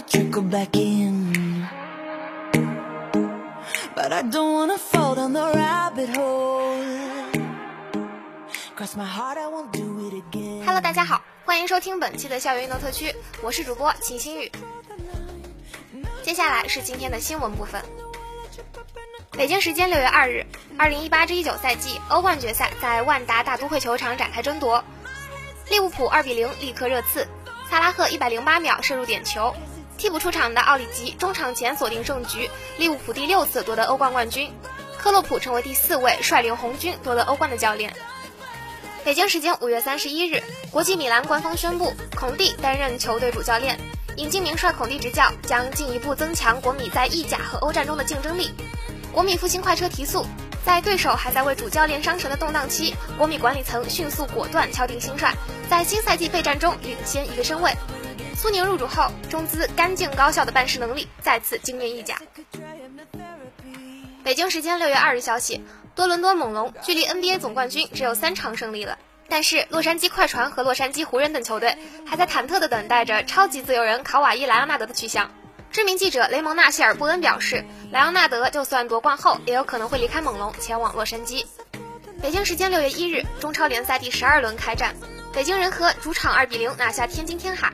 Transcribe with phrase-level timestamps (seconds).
[0.00, 1.32] To trickle back in.
[3.94, 6.82] But i don't wanna fall down the rabbit hole.
[8.76, 10.64] Cross my heart i won't do it again.
[10.64, 14.50] Hello 大家好欢迎收听本期的校园运动特区我是主播秦新宇。
[16.22, 17.82] 接下来是今天的新闻部分。
[19.32, 20.44] 北京时间六月二日
[20.78, 24.82] 二零一八至一九赛季欧冠决赛在万达大都会球场展开争夺。
[25.68, 27.26] 利物浦二比零力克热刺
[27.70, 29.54] 萨拉赫一百零八秒射入点球，
[30.00, 32.48] 替补出场的奥里吉中场前锁定胜局，
[32.78, 34.50] 利物浦第六次夺得欧冠冠军，
[34.96, 37.94] 克洛普成为第四位率领红军夺得欧冠的教练。
[39.04, 43.78] 北京时间五月三十一日，国际米兰官方宣布孔蒂担任球队主教练，
[44.16, 48.52] 引进名帅孔蒂执教将进一步增强国米在意甲和欧战中的竞争力。
[49.12, 50.24] 国米复兴快车提速。
[50.64, 55.34] 在对手还在为主教练伤神的动荡期，国米管理层迅速果断敲定新帅，
[55.70, 57.72] 在新赛季备战中领先一个身位。
[58.40, 62.22] 苏宁入主后，中资干净高效的办事能力再次惊艳意甲。
[64.24, 65.62] 北京时间六月二日消息，
[65.94, 68.96] 多伦多猛龙距离 NBA 总冠军只有三场胜利了，
[69.28, 75.30] 但是洛杉矶快船和洛杉矶湖人等球队还在忐忑地等待着超级自由人考瓦伊莱昂纳德的去向。
[75.70, 77.62] 知名记者雷蒙纳·谢尔布恩表示，
[77.92, 81.44] 莱昂纳德就算夺冠后，也有可能会离开猛龙，前往洛杉矶。
[82.22, 84.94] 北京时间六月一日，中超联赛第十二轮开战，
[85.34, 87.70] 北京人和主场二比零拿下天津天海，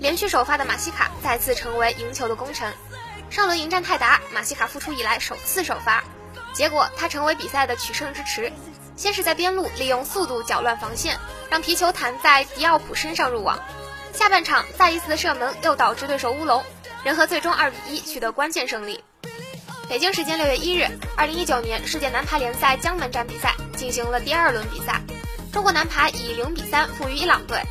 [0.00, 2.72] 连续首发的马西卡再次成为赢球的功臣。
[3.28, 6.02] 上轮迎战泰达，马西卡复出以来首次首发，
[6.54, 8.50] 结果他成为比赛的取胜之池。
[8.96, 11.18] 先是在边路利用速度搅乱防线，
[11.50, 13.58] 让皮球弹在迪奥普身上入网。
[14.12, 16.64] 下半场再一次的射门又导致对手乌龙。
[17.02, 19.02] 人和最终二比一取得关键胜利。
[19.88, 20.86] 北京时间六月一日，
[21.16, 25.00] 二零一九年世界男排联赛江门站比赛进行了第二轮比赛，
[25.50, 27.62] 中国男排以零比三负于伊朗队，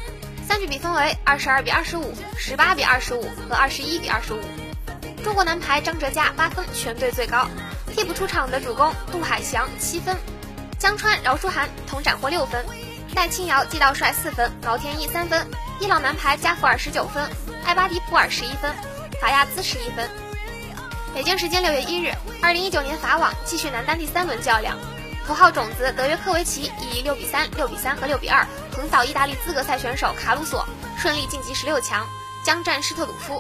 [0.50, 4.40] 三局比分为二十二比二十五、十八比二十五和二十一比二十五。
[5.24, 7.48] 中国男排张哲嘉八分，全队最高。
[7.94, 10.18] 替补出场的主攻杜海翔七分，
[10.80, 12.66] 江川、饶书涵同斩获六分，
[13.14, 15.46] 戴青瑶、季道帅四分，毛天一三分。
[15.80, 17.30] 伊朗男排加弗尔十九分，
[17.64, 18.74] 艾巴迪普尔十一分。
[19.22, 20.10] 法亚兹十一分。
[21.14, 22.12] 北京时间六月一日，
[22.42, 24.80] 二零一九年法网继续男单第三轮较量，
[25.30, 30.66] 头号种子德约科维奇以六比三、六比三和六比二横扫意大利资格赛选手卡鲁索，
[30.98, 32.08] 顺利晋级十六强，
[32.44, 33.40] 将战施特鲁夫。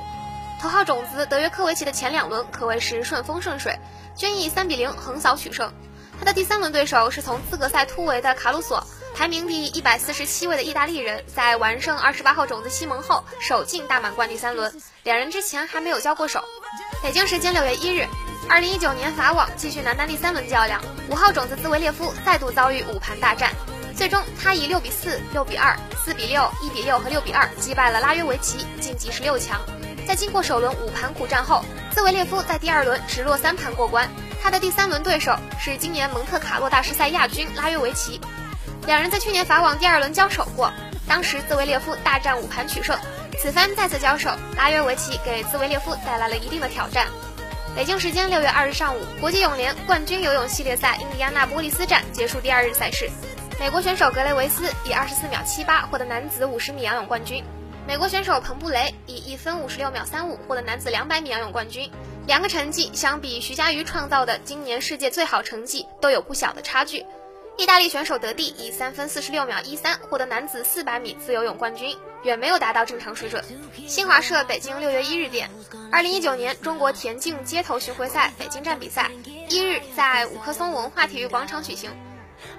[0.61, 3.79] 头号种子德约科维奇的前两轮可谓是顺风顺水，
[4.15, 5.73] 均以三比零横扫取胜。
[6.19, 8.85] 他的第三轮对手是从资格赛突围的卡鲁索。
[9.15, 14.71] 排名第一百四十七位的意大利人，在完胜二十八号种子西蒙后，首进大满贯第三轮。
[15.01, 16.43] 两人之前还没有交过手。
[17.01, 18.05] 北京时间六月一日，
[18.47, 23.51] 二零一九年法网继续男单第三轮较量，五号种子兹维列夫再度遭遇五盘大战，
[23.95, 29.59] 最终他以六比四、六比二、四比六、一比六和六比二击败了拉约维奇，晋级十六强。
[30.07, 34.09] 在经过首轮五盘苦战后，兹维列夫在第二轮直落三盘过关。
[34.41, 38.19] 他的第三轮对手是今年蒙特卡洛大师赛亚军拉约维奇。
[38.87, 40.71] 两人在去年法网第二轮交手过，
[41.07, 42.97] 当时兹维列夫大战五盘取胜。
[43.37, 47.07] 此番再次交手，拉约维奇给兹维列夫带来了一定的挑战。
[47.75, 53.09] 北京时间六月二日上午，国际泳联冠军游泳系列赛印第安纳波利斯站结束第二日赛事，
[53.59, 57.41] 美国选手格雷维斯以二十四秒七八获得男子五十米仰泳冠军，
[57.87, 61.89] 美国选手彭布雷以一分五十六秒三五获得男子两百米仰泳冠军。
[62.27, 67.05] 两个成绩相比徐嘉余创造的今年世界最好成绩都有不小的差距。
[67.57, 73.43] 意大利选手德蒂以三分四十六秒一三获得男子四百米自由泳冠军，远没有达到正常水准。
[73.87, 75.49] 新华社北京六月一日电，
[75.91, 79.09] 二零一九年中国田径街头巡回赛北京站比赛
[79.49, 81.89] 一日在五棵松文化体育广场举行，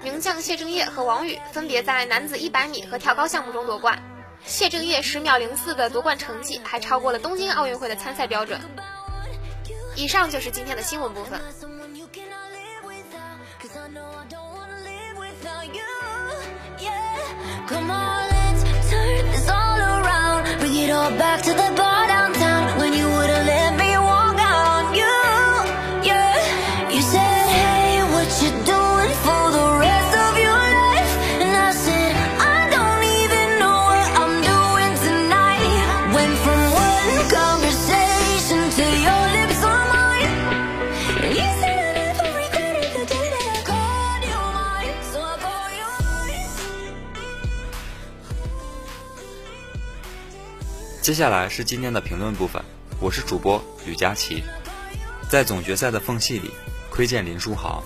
[0.03, 4.01] 名将谢震业和王宇分别在男子一百米和跳高项目中夺冠。
[4.43, 8.59] 谢震业十秒零四的夺冠成绩还超过了东京奥运会的参赛标准。
[9.95, 11.39] 以上就是今天的新闻部分。
[20.91, 21.90] all back to the bar.
[51.11, 52.63] 接下来是今天的评论部分，
[53.01, 54.41] 我是主播吕佳琪。
[55.29, 56.51] 在总决赛的缝隙里
[56.89, 57.83] 窥见林书豪。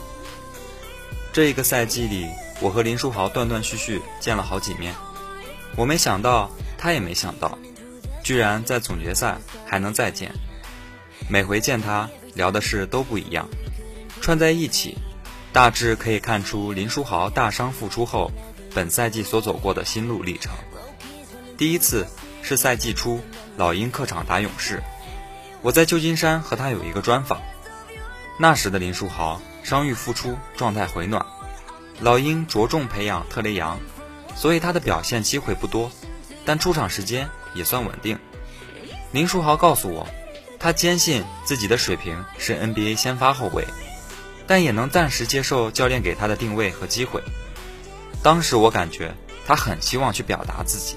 [1.33, 2.27] 这一个赛季里，
[2.61, 4.93] 我和林书豪断断续续见了好几面。
[5.75, 7.57] 我没想到，他也没想到，
[8.23, 10.31] 居然在总决赛还能再见。
[11.27, 13.49] 每回见他，聊的事都不一样，
[14.21, 14.99] 串在一起，
[15.51, 18.31] 大致可以看出林书豪大伤复出后，
[18.75, 20.53] 本赛季所走过的心路历程。
[21.57, 22.05] 第一次。
[22.47, 23.21] 是赛季初，
[23.57, 24.83] 老鹰客场打勇士，
[25.63, 27.41] 我在旧金山和他有一个专访。
[28.37, 31.25] 那时的林书豪伤愈复出，状态回暖。
[32.01, 33.79] 老鹰着重培养特雷杨，
[34.35, 35.91] 所以他的表现机会不多，
[36.45, 38.19] 但出场时间也算稳定。
[39.11, 40.07] 林书豪告诉我，
[40.59, 43.65] 他坚信自己的水平是 NBA 先发后卫，
[44.45, 47.23] 但也能暂时接受教练给他的定位和机会。
[48.21, 49.15] 当时我感觉
[49.47, 50.95] 他很希望去表达自己。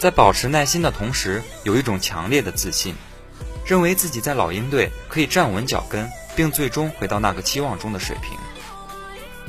[0.00, 2.94] 在保持耐心的同时，有一种强烈的自信，
[3.66, 8.34] 认为自己在老鹰队可以站稳脚跟，并最终回到那个期望中的水平。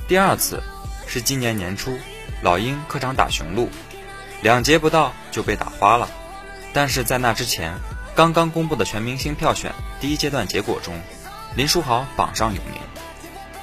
[0.09, 0.62] 第二次
[1.07, 1.98] 是今年年初，
[2.42, 3.69] 老鹰客场打雄鹿，
[4.42, 6.09] 两节不到就被打花了。
[6.74, 7.74] 但是在那之前，
[8.13, 11.00] 刚刚公布的全明星票选第一阶段结果中，
[11.56, 12.81] 林书豪榜上有名，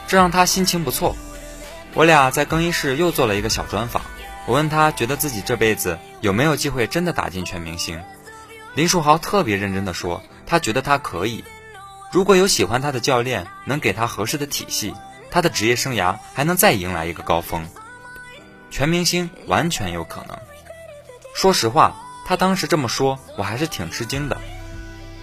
[0.07, 1.15] 这让他心情不错。
[1.93, 4.01] 我俩在更衣室又做了一个小专访。
[4.49, 8.03] 我问他觉得自己这辈子有没有机会真的打进全明星，
[8.75, 11.45] 林书豪特别认真的说，他觉得他可以，
[12.11, 14.95] 如果有喜欢他的教练能给他合适的体系，
[15.31, 17.69] 他的职业生涯还能再迎来一个高峰，
[18.71, 20.39] 全明星完全有可能。
[21.35, 21.95] 说实话，
[22.25, 24.39] 他当时这么说，我还是挺吃惊的，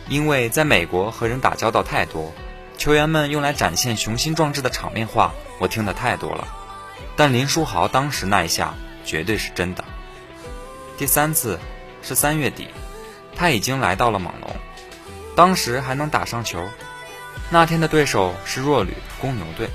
[0.08, 2.32] 因为在美国和人打交道太多，
[2.78, 6.48] 球员们用来展现雄心壮志的场面话，我听得太多了，
[7.16, 8.76] 但林书豪当时那一下。
[9.06, 9.84] 绝对是真的。
[10.98, 11.60] 第三次
[12.02, 12.68] 是三月底，
[13.36, 14.56] 他已经来到了猛龙，
[15.36, 16.68] 当时还能打上球。
[17.50, 19.70] 那天的对手是弱旅公牛队，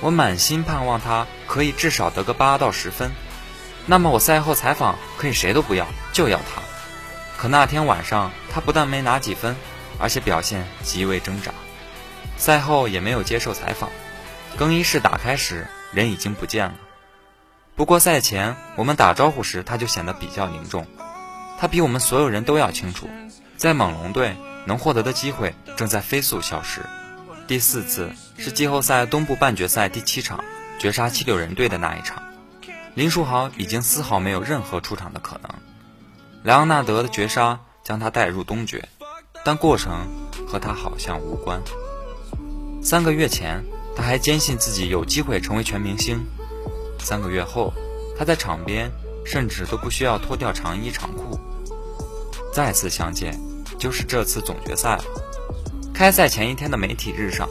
[0.00, 3.10] 我满心盼望他可以至少得个八到十分。
[3.86, 6.62] 那么我赛后采访可以谁都不要，就要他。
[7.36, 9.54] 可那天晚上他不但没拿几分，
[9.98, 11.52] 而且表现极为挣扎。
[12.38, 13.90] 赛后也没有接受采访，
[14.56, 16.74] 更衣室打开时人已经不见了。
[17.76, 20.86] 不过赛前我们打招呼时，他就显得比较凝重。
[21.58, 23.08] 他比我们所有人都要清楚，
[23.56, 26.82] 在猛龙队能获得的机会正在飞速消失。
[27.48, 30.44] 第四次是季后赛东部半决赛第七场，
[30.78, 32.22] 绝杀七六人队的那一场。
[32.94, 35.50] 林书豪已经丝毫没有任何出场的可能。
[36.44, 38.88] 莱昂纳德的绝杀将他带入东决，
[39.44, 40.06] 但过程
[40.46, 41.60] 和他好像无关。
[42.80, 43.64] 三个月前，
[43.96, 46.24] 他还坚信自己有机会成为全明星。
[47.04, 47.72] 三个月后，
[48.18, 48.90] 他在场边
[49.24, 51.38] 甚至都不需要脱掉长衣长裤。
[52.52, 53.38] 再次相见，
[53.78, 54.98] 就是这次总决赛。
[55.92, 57.48] 开赛前一天的媒体日上，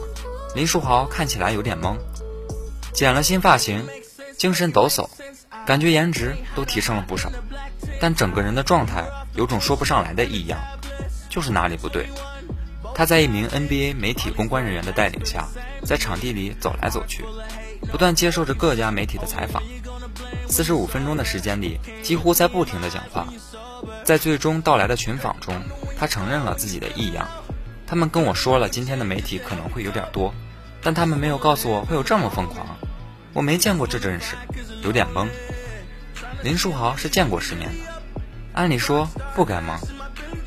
[0.54, 1.96] 林书豪看起来有点懵，
[2.92, 3.86] 剪了新发型，
[4.36, 5.08] 精神抖擞，
[5.64, 7.30] 感觉颜值都提升了不少，
[8.00, 10.60] 但整个人的状态有种说不上来的异样，
[11.30, 12.08] 就是哪里不对。
[12.94, 15.48] 他在一名 NBA 媒体公关人员的带领下，
[15.84, 17.24] 在场地里走来走去。
[17.94, 19.62] 不断接受着各家媒体的采访，
[20.48, 23.28] 四十五分钟的时间里，几乎在不停的讲话。
[24.02, 25.62] 在最终到来的群访中，
[25.96, 27.28] 他承认了自己的异样。
[27.86, 30.34] 他们跟我说了今天的媒体可能会有点多，
[30.82, 32.66] 但他们没有告诉我会有这么疯狂。
[33.32, 34.34] 我没见过这阵势，
[34.82, 35.28] 有点懵。
[36.42, 38.02] 林书豪是见过世面的，
[38.54, 39.78] 按理说不该懵。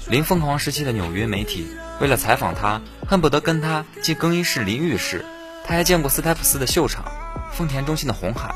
[0.10, 1.66] 林疯狂时期的纽约媒体
[2.01, 5.24] 为了采访他，恨不得跟他进更衣室淋浴室。
[5.66, 7.06] 他还见过斯台普斯的秀场。
[7.51, 8.54] 丰田中心的红海，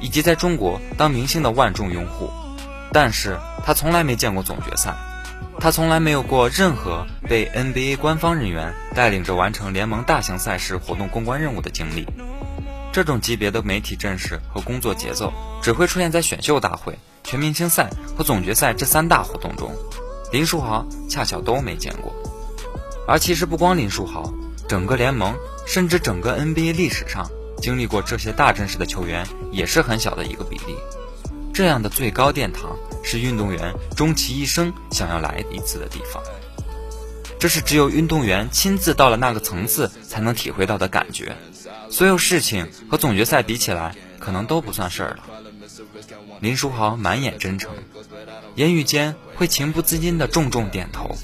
[0.00, 2.30] 以及在中国当明星的万众拥护，
[2.92, 4.94] 但是他从来没见过总决赛，
[5.58, 12.06] 他从来没有过任何被 NBA 官方人员带领着完成联盟大型赛事活动公关任务的经历。
[12.92, 19.70] 这种级别的媒体阵势和工作节奏，只会出现在选秀大会、全明星赛和总决赛这三大活动中。
[20.32, 22.14] 林书豪恰巧都没见过。
[23.06, 24.32] 而其实不光林书豪，
[24.66, 30.76] 整个联盟甚至整个 NBA 历史上，经历过这些大阵势的球员也是很小的一个比例。
[31.52, 36.22] 这样的最高殿堂，是运动员终其一生想要来一次的地方。
[37.38, 41.36] 这是只有运动员亲自到了那个层次才能体会到的感觉。
[41.90, 45.24] 所有事情和总决赛比起来，可能都不算事儿了。
[46.40, 47.70] 林书豪满眼真诚，
[48.54, 51.14] 言语间会情不自禁地重重点头，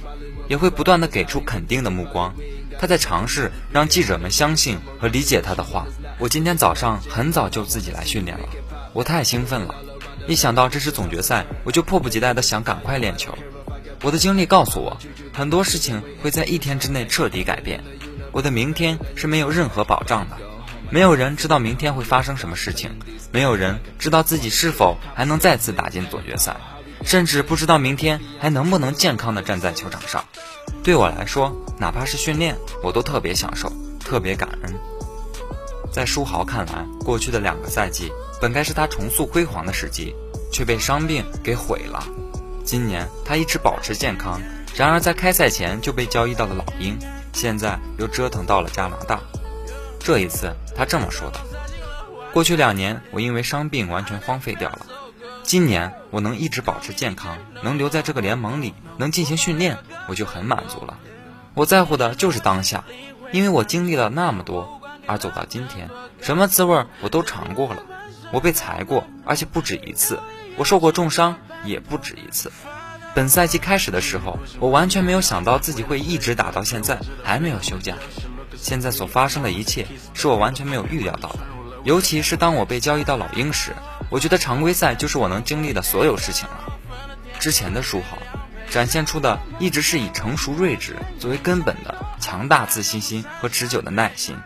[0.49, 2.35] 也会不断地给出肯定的目光。
[2.79, 5.87] 他在尝试让记者们相信和理解他的话。
[6.19, 8.49] 我今天早上很早就自己来训练了，
[8.93, 9.75] 我太兴奋了，
[10.29, 13.37] 一想到这是总决赛，我就迫不及待地想赶快练球。
[14.03, 14.97] 我的经历告诉我，
[15.33, 17.83] 很多事情会在一天之内彻底改变。
[18.31, 20.37] 我的明天是没有任何保障的。
[20.91, 22.91] 没有人知道明天会发生什么事情，
[23.33, 26.57] 没有人知道自己是否还能再次打进总决赛，
[27.05, 30.25] 甚至不知道明天还能不能健康的站在球场上。
[30.85, 34.92] 对我来说，哪怕是训练，我都特别享受，特别感恩。
[35.93, 40.17] 在书豪看来，过去的两个赛季本该是他重塑辉煌的时机，
[40.51, 42.03] 却被伤病给毁了。
[42.65, 44.41] 今年他一直保持健康，
[44.75, 46.99] 然而在开赛前就被交易到了老鹰，
[47.35, 49.21] 现在又折腾到了加拿大。
[49.99, 51.39] 这一次，他这么说的
[52.33, 54.87] ：“过去两年，我因为伤病完全荒废掉了。
[55.43, 59.77] 今年，我能一直保持健康，能留在这个联盟里，能进行训练，
[60.09, 60.99] 我就很满足了。
[61.55, 62.85] 我在乎的就是当下，
[63.31, 65.91] 因为我经历了那么多，而走到今天，
[66.21, 67.83] 什么滋味我都尝过了。
[68.33, 70.17] 我被裁过，而且不止一次；
[70.57, 72.51] 我受过重伤，也不止一次。
[73.15, 77.95] 本赛季开始的时候，我完全没有想到自己会一直打到现在，还没有休假。”
[78.57, 81.41] 现在所发生的一切是我完全没有预料到的，
[81.85, 83.73] 尤其是当我被交易到老鹰时，
[84.09, 86.79] 我觉得常规赛就是我能经历的所有事情了。
[87.41, 88.19] 之前的书豪
[88.71, 94.37] 展现出的一直是以成熟睿智作为根本的强大自信心和持久的耐心，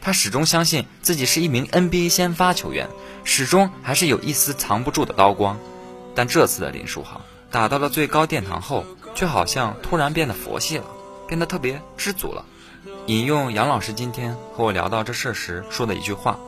[0.00, 2.88] 他始终相信自己是一名 NBA 先发球员，
[3.24, 5.58] 始终还是有一丝藏不住的刀光。
[6.14, 8.84] 但这次的林书豪打到了最高殿堂后，
[9.14, 10.84] 却好像突然变得佛系了，
[11.26, 12.44] 变得特别知足了。
[13.06, 16.38] 引用杨老师今天和我聊到这事时说的一句话，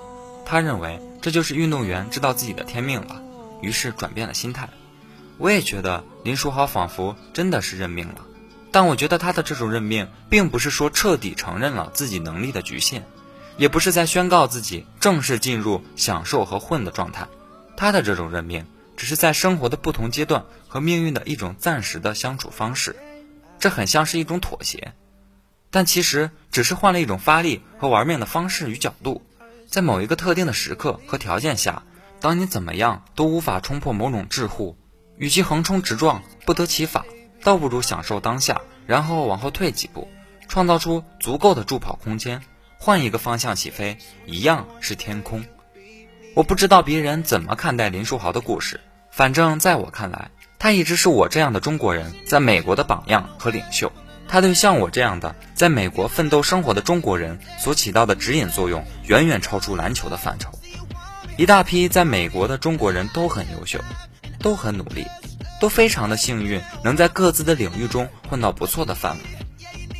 [0.44, 3.22] 他认为这就是运动员知道自己的天命了，
[3.60, 4.68] 于是转变了心态。
[5.36, 8.24] 我也觉得林书豪仿佛真的是认命了，
[8.72, 13.06] 但我觉得他的这种认命，并不是说彻底承认了自己能力的局限，
[13.58, 17.28] 也不是在宣告自己正式进入享受和混的状态。
[17.76, 18.64] 他的这种认命，
[18.96, 22.96] 只是在生活的不同阶段和命运的一种暂时的相处方式，
[23.58, 24.94] 这很像是一种妥协。
[25.70, 29.22] 但其实只是换了一种发力和玩命的方式与角度，
[29.68, 31.82] 在某一个特定的时刻和条件下，
[32.20, 34.76] 当你怎么样都无法冲破某种桎梏，
[35.16, 37.04] 与其横冲直撞不得其法，
[37.42, 40.08] 倒不如享受当下，然后往后退几步，
[40.48, 42.42] 创造出足够的助跑空间，
[42.78, 45.44] 换一个方向起飞，一样是天空。
[46.34, 48.80] 我不知道别人怎么看待林书豪的故事，
[49.10, 53.92] 反正在我看来，他一直是我这样的中国人在美国的榜样和领袖。
[54.28, 60.50] 他对像我这样的在美国奋斗生活的中国人所起到的指引作用，远远超出篮球的范畴。
[61.36, 63.80] 一大批在美国的中国人都很优秀，
[64.38, 65.06] 都很努力，
[65.60, 69.22] 都非常的幸运，能在各自的领域中混到不错的范围。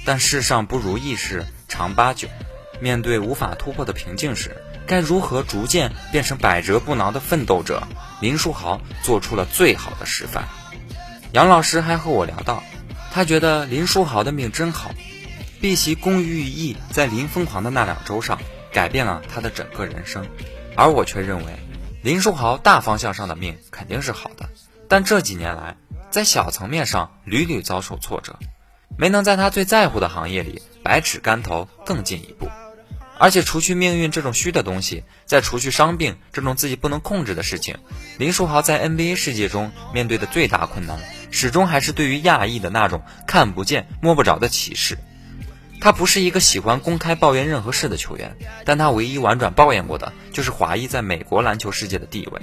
[0.04, 2.28] 但世上不如意事常八九，
[2.80, 4.56] 面对无法突破的瓶颈时，
[4.86, 7.82] 该如何逐渐变成百折不挠的奋斗者？
[8.20, 10.48] 林书豪做出了最好的示范。
[11.32, 12.62] 杨老师还和我聊到。
[13.10, 14.90] 他觉得林书豪的命真好，
[15.60, 18.38] 毕其功于一役，在林疯狂的那两周上
[18.70, 20.26] 改变了他的整个人生，
[20.76, 21.58] 而我却认为，
[22.02, 24.50] 林书豪大方向上的命肯定是好的，
[24.88, 25.76] 但这几年来
[26.10, 28.38] 在小层面上屡屡遭受挫折，
[28.98, 32.48] 没能在他最在乎的行业里百尺竿头更进一步。
[33.18, 37.76] 而且，除去命运这种虚的东西，再除去伤病这种自己不能控制的事情，
[38.16, 40.98] 林书豪在 NBA 世界中面对的最大困难，
[41.30, 44.96] 始终还是对于亚裔的那种看不见、摸不着的歧视。
[45.80, 52.40] 他不是一个喜欢公开抱怨任何事的球员，但他唯一婉转抱怨过的就是华裔在美国篮球世界的地位。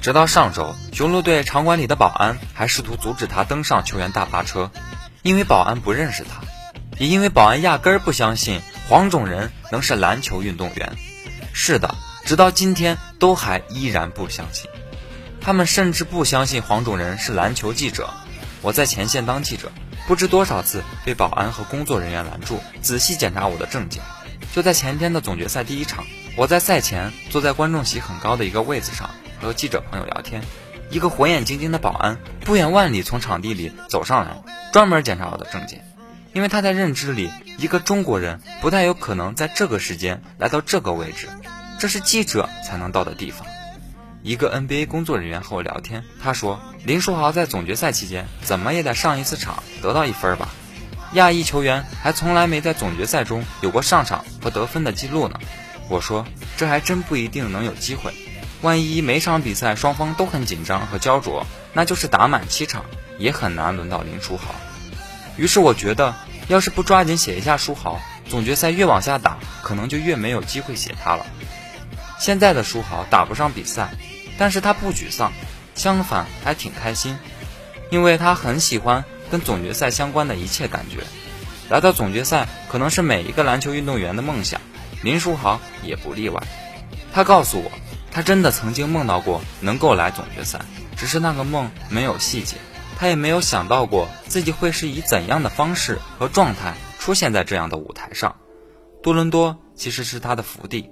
[0.00, 4.70] 直到上周，雄鹿队场馆里的保安还试图阻止他登上球员大巴车，
[5.22, 6.40] 因为保安不认识他，
[6.98, 8.62] 也因为保安压根儿不相信。
[8.90, 10.96] 黄种人能是篮球运动员？
[11.52, 11.94] 是的，
[12.24, 14.68] 直到今天都还依然不相信。
[15.40, 18.10] 他们甚至不相信黄种人是篮球记者。
[18.62, 19.70] 我在前线当记者，
[20.08, 24.02] 不知多少次被保安和工作人员拦住，仔细检查我的证件。
[24.52, 26.04] 就在前天的总决赛第一场，
[26.36, 29.08] 我在赛前坐在观众席很高的一个位子上，
[29.40, 30.42] 和记者朋友聊天。
[30.90, 34.42] 一个火眼金睛的保安不远万里从场地里走上来，
[34.72, 35.84] 专门检查我的证件，
[36.32, 41.28] 因为他在认知里，一个中国人不太有可能在这个时间来到这个位置，
[41.78, 43.46] 这是记者才能到的地方。
[44.22, 50.48] 一个 NBA 工作人员和我聊天，他说林书豪在总决赛期间怎么也得上一次场，得到一分吧。
[51.14, 55.40] 亚裔球员还从来没在总决赛中有过上场和得分的记录呢。
[55.88, 56.24] 我说
[56.56, 58.12] 这还真不一定能有机会。
[58.62, 62.84] 万一每场比赛双方都很紧张和焦灼，那就是打满七场
[63.18, 64.54] 也很难轮到林书豪。
[65.40, 66.14] 于是我觉得，
[66.48, 71.24] 要是不抓紧写一下书豪，总决赛越往下打，可能就越没有机会写他了。
[72.18, 73.88] 现在的书豪打不上比赛，
[74.36, 75.32] 但是他不沮丧，
[75.74, 77.18] 相反还挺开心，
[77.88, 80.98] 因为他很喜欢跟总决赛相关的一切感觉。
[81.70, 84.60] 来到总决赛可能是每一个篮球运动员的梦想，
[85.02, 86.42] 林书豪也不例外。
[87.14, 87.72] 他告诉我。
[88.12, 90.58] 他真的曾经梦到过能够来总决赛，
[90.96, 92.56] 只是那个梦没有细节，
[93.00, 98.36] 他也没有想到过自己会是以怎样的方式和状态出现在这样的舞台上。
[99.02, 100.90] 多伦多其实是他的福地，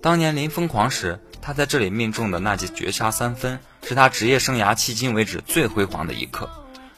[0.00, 6.48] 当年临疯狂时，他在这里命中的那记绝杀三分，是他职业生涯迄今为止最辉煌的一刻。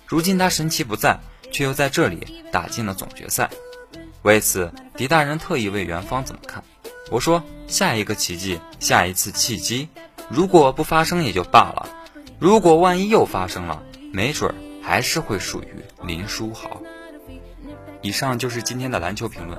[0.06, 1.18] 如今他神奇不在，
[1.50, 3.50] 却又在这里打进了总决赛。
[4.22, 6.62] 为此，狄大人特意问元芳怎么看。
[7.10, 7.42] 我说。
[7.66, 9.88] 下一个奇迹，下一次契机，
[10.28, 11.88] 如果不发生也就罢了，
[12.38, 13.82] 如果万一又发生了，
[14.14, 16.80] 没准儿还是会属于林书豪。
[18.00, 19.58] 以上就是今天的篮球评论。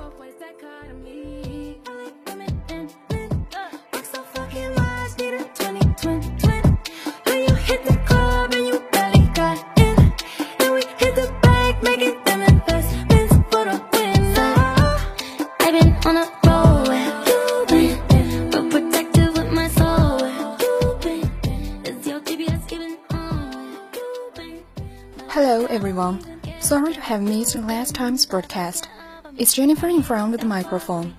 [26.06, 26.60] Everyone.
[26.60, 28.88] Sorry to have missed last time's broadcast.
[29.36, 31.16] It's Jennifer in front of the microphone.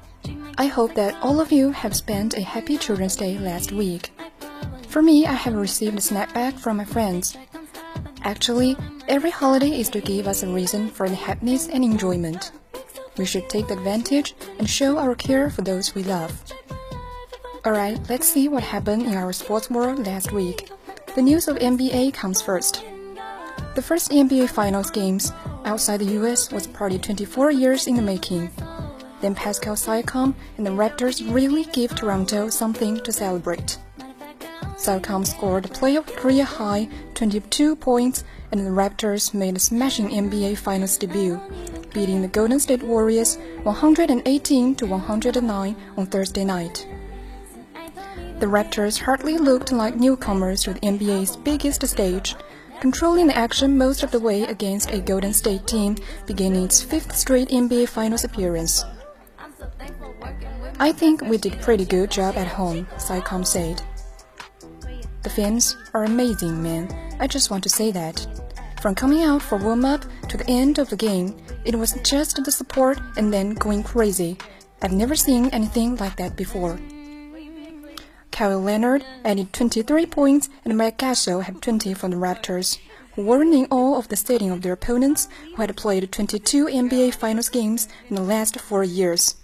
[0.57, 4.11] I hope that all of you have spent a happy Children's Day last week.
[4.87, 7.37] For me, I have received a snapback from my friends.
[8.23, 8.75] Actually,
[9.07, 12.51] every holiday is to give us a reason for the happiness and enjoyment.
[13.17, 16.31] We should take advantage and show our care for those we love.
[17.65, 20.69] Alright, let's see what happened in our sports world last week.
[21.15, 22.83] The news of NBA comes first.
[23.77, 25.31] The first NBA Finals games
[25.63, 28.49] outside the US was probably 24 years in the making.
[29.21, 33.77] Then Pascal Siakam and the Raptors really gave Toronto something to celebrate.
[34.77, 40.57] Siakam scored a playoff career high 22 points and the Raptors made a smashing NBA
[40.57, 41.39] Finals debut,
[41.93, 46.87] beating the Golden State Warriors 118 to 109 on Thursday night.
[48.39, 52.35] The Raptors hardly looked like newcomers to the NBA's biggest stage
[52.79, 57.15] controlling the action most of the way against a Golden State team beginning its fifth
[57.15, 58.83] straight NBA Finals appearance.
[60.79, 63.81] I think we did pretty good job at home, Siakam said.
[65.23, 66.87] The fans are amazing, man.
[67.19, 68.25] I just want to say that.
[68.81, 71.35] From coming out for warm up to the end of the game,
[71.65, 74.37] it was just the support and then going crazy.
[74.81, 76.79] I've never seen anything like that before.
[78.37, 82.77] Kawhi Leonard added 23 points and Mike Gasol had 20 for the Raptors,
[83.15, 87.87] in awe of the setting of their opponents who had played 22 NBA Finals games
[88.09, 89.37] in the last four years.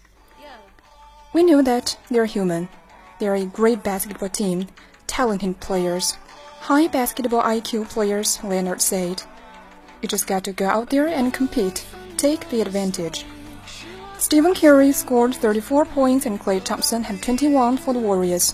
[1.34, 2.70] We know that they're human.
[3.18, 4.68] They're a great basketball team,
[5.08, 6.12] talented players,
[6.60, 9.24] high basketball IQ players, Leonard said.
[10.04, 11.84] You just got to go out there and compete,
[12.16, 13.26] take the advantage.
[14.20, 18.54] Stephen Curry scored 34 points and Klay Thompson had 21 for the Warriors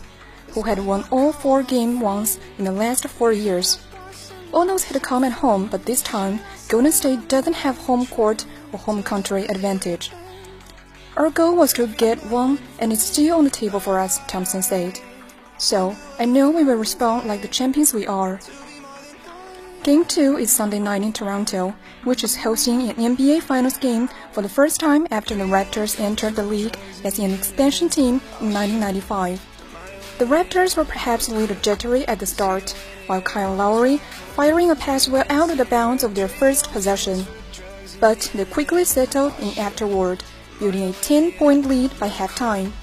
[0.53, 3.79] who had won all four game ones in the last four years.
[4.51, 8.79] Almost had come at home, but this time, Golden State doesn't have home court or
[8.79, 10.11] home country advantage.
[11.17, 14.61] Our goal was to get one, and it's still on the table for us, Thompson
[14.61, 14.99] said.
[15.57, 18.39] So, I know we will respond like the champions we are.
[19.83, 24.41] Game 2 is Sunday night in Toronto, which is hosting an NBA Finals game for
[24.41, 29.48] the first time after the Raptors entered the league as an expansion team in 1995.
[30.19, 32.71] The Raptors were perhaps a little jittery at the start,
[33.07, 34.01] while Kyle Lowry
[34.35, 37.25] firing a pass well out of the bounds of their first possession.
[38.01, 40.25] But they quickly settled in afterward,
[40.59, 42.73] building a 10-point lead by halftime.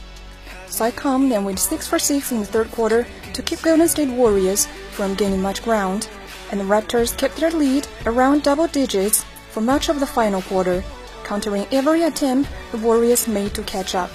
[0.67, 4.65] Sycom then went 6 for 6 in the third quarter to keep Golden State Warriors
[4.93, 6.09] from gaining much ground,
[6.51, 10.83] and the Raptors kept their lead around double digits for much of the final quarter,
[11.23, 14.11] countering every attempt the Warriors made to catch up.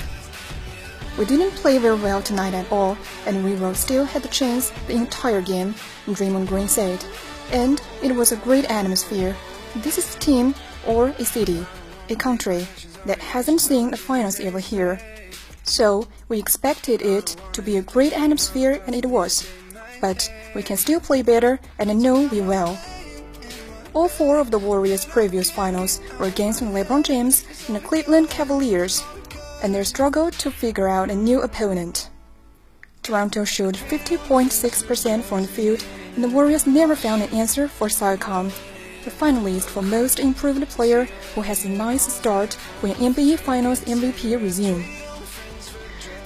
[1.21, 4.71] We didn't play very well tonight at all, and we will still had the chance
[4.87, 5.75] the entire game,
[6.07, 7.05] Draymond Green said.
[7.51, 9.35] And it was a great atmosphere.
[9.75, 10.55] This is a team
[10.87, 11.63] or a city,
[12.09, 12.67] a country
[13.05, 14.99] that hasn't seen the finals ever here.
[15.61, 19.47] So we expected it to be a great atmosphere and it was.
[20.01, 22.79] But we can still play better and I know we will.
[23.93, 29.03] All four of the Warriors' previous finals were against LeBron James and the Cleveland Cavaliers,
[29.61, 32.09] and they struggled to figure out a new opponent.
[33.03, 35.83] Toronto shot 50.6% from the field,
[36.15, 38.51] and the Warriors never found an answer for Siakam,
[39.03, 44.41] the finalist for Most Improved Player who has a nice start when NBA Finals MVP
[44.41, 44.85] resume.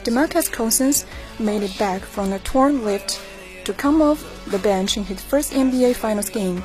[0.04, 1.06] DeMarcus Cousins
[1.39, 3.21] made it back from a torn left
[3.63, 6.62] to come off the bench in his first NBA Finals game,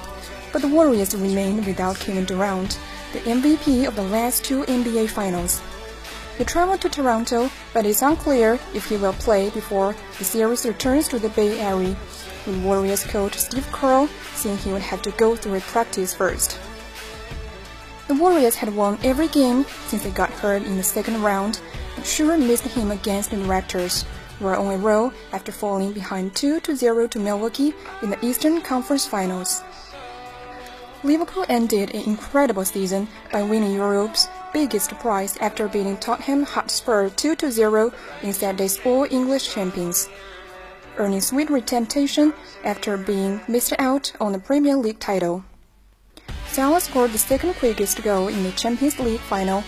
[0.53, 2.79] but the Warriors remained without Kevin Durant,
[3.13, 5.63] the MVP of the last two NBA Finals.
[6.40, 11.07] He traveled to Toronto, but it's unclear if he will play before the series returns
[11.09, 11.94] to the Bay Area,
[12.46, 16.59] with Warriors coach Steve Kerr saying he would have to go through a practice first.
[18.09, 21.61] The Warriors had won every game since they got hurt in the second round,
[21.96, 24.07] and sure missed him against the Raptors,
[24.38, 29.05] who were on a roll after falling behind 2-0 to Milwaukee in the Eastern Conference
[29.05, 29.62] Finals.
[31.05, 37.93] Liverpool ended an incredible season by winning Europe's biggest prize after beating Tottenham Hotspur 2-0
[38.23, 40.09] in Saturday's All English Champions,
[40.97, 42.33] earning sweet retention
[42.65, 45.45] after being missed out on the Premier League title.
[46.49, 49.63] Salah scored the second quickest goal in the Champions League final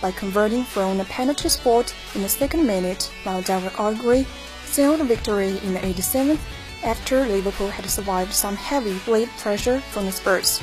[0.00, 4.26] by converting from a penalty spot in the second minute, while David Aubrey
[4.64, 6.38] sealed victory in the 87th
[6.84, 10.62] after Liverpool had survived some heavy blade pressure from the Spurs.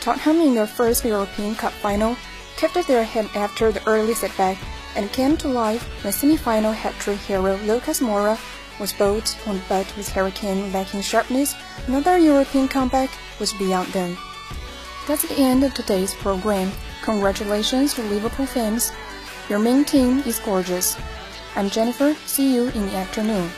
[0.00, 2.16] Tottenham in their first European Cup final
[2.86, 4.56] their head after the early setback
[4.94, 8.38] and came to life when semi-final hat-trick hero Lucas Moura
[8.78, 11.54] was both on butt with Hurricane lacking sharpness.
[11.88, 14.16] Another European comeback was beyond them.
[15.08, 16.70] That's the end of today's program.
[17.02, 18.92] Congratulations to Liverpool fans.
[19.48, 20.96] Your main team is gorgeous.
[21.56, 22.14] I'm Jennifer.
[22.26, 23.50] See you in the afternoon.